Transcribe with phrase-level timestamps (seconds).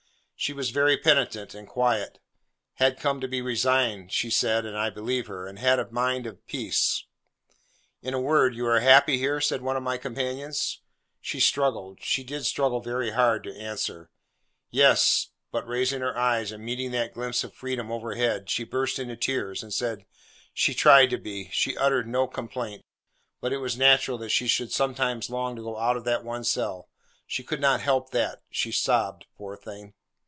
[0.41, 2.17] She was very penitent and quiet;
[2.77, 6.25] had come to be resigned, she said (and I believe her); and had a mind
[6.25, 7.05] at peace.
[8.01, 10.81] 'In a word, you are happy here?' said one of my companions.
[11.21, 14.09] She struggled—she did struggle very hard—to answer,
[14.71, 19.15] Yes; but raising her eyes, and meeting that glimpse of freedom overhead, she burst into
[19.15, 20.07] tears, and said,
[20.55, 22.81] 'She tried to be; she uttered no complaint;
[23.41, 26.43] but it was natural that she should sometimes long to go out of that one
[26.43, 26.89] cell:
[27.27, 29.93] she could not help that,' she sobbed, poor thing!